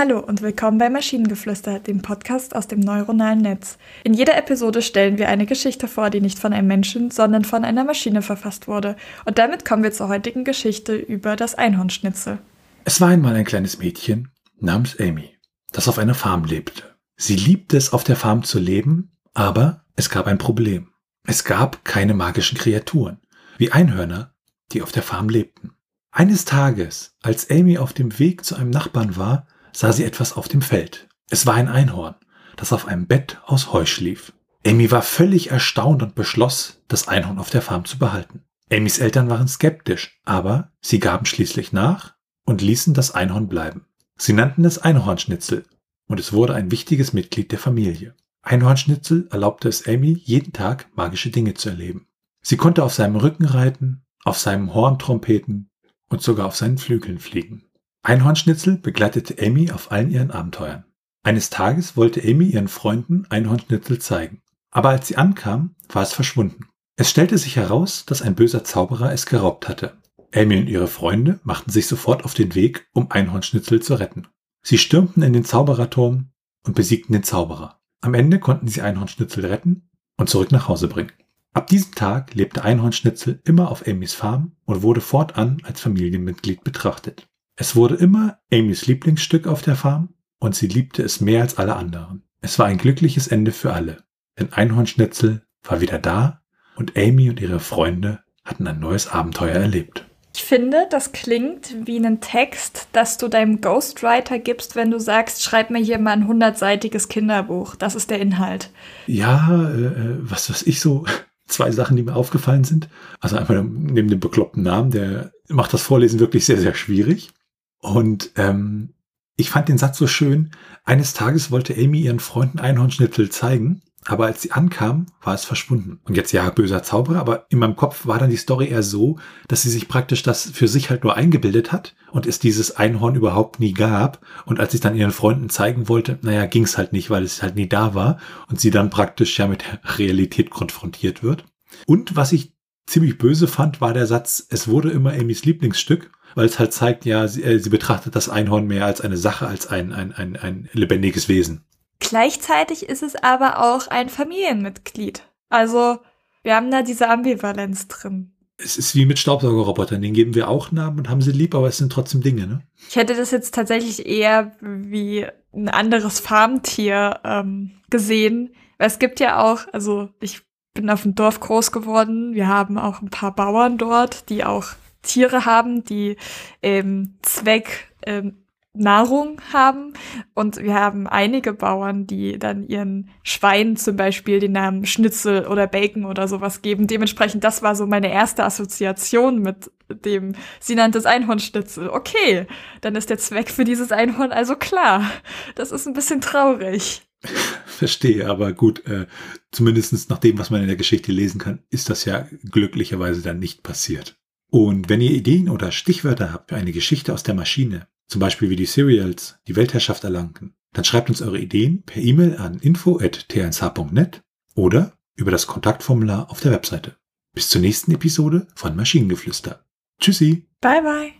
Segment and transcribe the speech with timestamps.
[0.00, 3.76] Hallo und willkommen bei Maschinengeflüster, dem Podcast aus dem neuronalen Netz.
[4.02, 7.66] In jeder Episode stellen wir eine Geschichte vor, die nicht von einem Menschen, sondern von
[7.66, 8.96] einer Maschine verfasst wurde.
[9.26, 12.38] Und damit kommen wir zur heutigen Geschichte über das Einhornschnitzel.
[12.84, 15.36] Es war einmal ein kleines Mädchen namens Amy,
[15.70, 16.82] das auf einer Farm lebte.
[17.18, 20.88] Sie liebte es, auf der Farm zu leben, aber es gab ein Problem.
[21.24, 23.18] Es gab keine magischen Kreaturen,
[23.58, 24.32] wie Einhörner,
[24.72, 25.72] die auf der Farm lebten.
[26.10, 30.48] Eines Tages, als Amy auf dem Weg zu einem Nachbarn war, sah sie etwas auf
[30.48, 31.08] dem Feld.
[31.28, 32.16] Es war ein Einhorn,
[32.56, 34.32] das auf einem Bett aus Heu schlief.
[34.66, 38.42] Amy war völlig erstaunt und beschloss, das Einhorn auf der Farm zu behalten.
[38.72, 43.86] Amys Eltern waren skeptisch, aber sie gaben schließlich nach und ließen das Einhorn bleiben.
[44.16, 45.64] Sie nannten es Einhornschnitzel
[46.06, 48.14] und es wurde ein wichtiges Mitglied der Familie.
[48.42, 52.06] Einhornschnitzel erlaubte es Amy, jeden Tag magische Dinge zu erleben.
[52.42, 55.70] Sie konnte auf seinem Rücken reiten, auf seinem Horn trompeten
[56.08, 57.64] und sogar auf seinen Flügeln fliegen.
[58.02, 60.84] Einhornschnitzel begleitete Amy auf allen ihren Abenteuern.
[61.22, 64.40] Eines Tages wollte Amy ihren Freunden Einhornschnitzel zeigen.
[64.70, 66.66] Aber als sie ankam, war es verschwunden.
[66.96, 69.98] Es stellte sich heraus, dass ein böser Zauberer es geraubt hatte.
[70.34, 74.28] Amy und ihre Freunde machten sich sofort auf den Weg, um Einhornschnitzel zu retten.
[74.62, 76.30] Sie stürmten in den Zaubererturm
[76.64, 77.80] und besiegten den Zauberer.
[78.00, 81.12] Am Ende konnten sie Einhornschnitzel retten und zurück nach Hause bringen.
[81.52, 87.29] Ab diesem Tag lebte Einhornschnitzel immer auf Amys Farm und wurde fortan als Familienmitglied betrachtet.
[87.60, 91.76] Es wurde immer Amys Lieblingsstück auf der Farm und sie liebte es mehr als alle
[91.76, 92.22] anderen.
[92.40, 93.98] Es war ein glückliches Ende für alle,
[94.38, 96.40] denn Einhornschnitzel war wieder da
[96.76, 100.06] und Amy und ihre Freunde hatten ein neues Abenteuer erlebt.
[100.34, 105.42] Ich finde, das klingt wie ein Text, das du deinem Ghostwriter gibst, wenn du sagst,
[105.42, 107.76] schreib mir hier mal ein hundertseitiges Kinderbuch.
[107.76, 108.70] Das ist der Inhalt.
[109.06, 111.04] Ja, äh, äh was weiß ich so,
[111.46, 112.88] zwei Sachen, die mir aufgefallen sind.
[113.20, 117.34] Also einfach neben dem bekloppten Namen, der macht das Vorlesen wirklich sehr, sehr schwierig.
[117.80, 118.94] Und ähm,
[119.36, 120.50] ich fand den Satz so schön.
[120.84, 126.00] Eines Tages wollte Amy ihren Freunden Einhornschnitzel zeigen, aber als sie ankam, war es verschwunden.
[126.04, 129.18] Und jetzt ja, böser Zauberer, aber in meinem Kopf war dann die Story eher so,
[129.48, 133.14] dass sie sich praktisch das für sich halt nur eingebildet hat und es dieses Einhorn
[133.14, 134.20] überhaupt nie gab.
[134.46, 137.42] Und als ich dann ihren Freunden zeigen wollte, naja, ging es halt nicht, weil es
[137.42, 138.18] halt nie da war
[138.48, 141.44] und sie dann praktisch ja mit der Realität konfrontiert wird.
[141.86, 142.54] Und was ich
[142.86, 147.04] ziemlich böse fand, war der Satz, es wurde immer Amys Lieblingsstück weil es halt zeigt,
[147.04, 150.36] ja, sie, äh, sie betrachtet das Einhorn mehr als eine Sache, als ein, ein, ein,
[150.36, 151.64] ein lebendiges Wesen.
[151.98, 155.22] Gleichzeitig ist es aber auch ein Familienmitglied.
[155.48, 155.98] Also
[156.42, 158.32] wir haben da diese Ambivalenz drin.
[158.56, 161.68] Es ist wie mit Staubsaugerrobotern, denen geben wir auch Namen und haben sie lieb, aber
[161.68, 162.62] es sind trotzdem Dinge, ne?
[162.88, 168.54] Ich hätte das jetzt tatsächlich eher wie ein anderes Farmtier ähm, gesehen.
[168.78, 170.42] Weil es gibt ja auch, also ich
[170.74, 172.34] bin auf dem Dorf groß geworden.
[172.34, 174.68] Wir haben auch ein paar Bauern dort, die auch
[175.02, 176.16] Tiere haben, die
[176.62, 178.40] ähm, Zweck ähm,
[178.72, 179.94] Nahrung haben.
[180.34, 185.66] Und wir haben einige Bauern, die dann ihren Schweinen zum Beispiel den Namen Schnitzel oder
[185.66, 186.86] Bacon oder sowas geben.
[186.86, 191.90] Dementsprechend, das war so meine erste Assoziation mit dem, sie nannte es Einhornschnitzel.
[191.90, 192.46] Okay,
[192.80, 195.10] dann ist der Zweck für dieses Einhorn also klar.
[195.56, 197.02] Das ist ein bisschen traurig.
[197.66, 199.06] Verstehe, aber gut, äh,
[199.50, 203.40] zumindest nach dem, was man in der Geschichte lesen kann, ist das ja glücklicherweise dann
[203.40, 204.19] nicht passiert.
[204.50, 208.50] Und wenn ihr Ideen oder Stichwörter habt für eine Geschichte aus der Maschine, zum Beispiel
[208.50, 214.22] wie die Serials die Weltherrschaft erlangten, dann schreibt uns eure Ideen per E-Mail an info.t1h.net
[214.54, 216.96] oder über das Kontaktformular auf der Webseite.
[217.32, 219.64] Bis zur nächsten Episode von Maschinengeflüster.
[220.00, 220.48] Tschüssi.
[220.60, 221.19] Bye bye.